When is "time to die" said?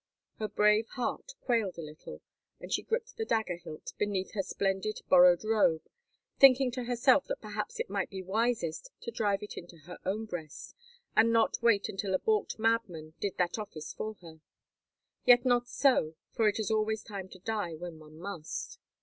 17.03-17.75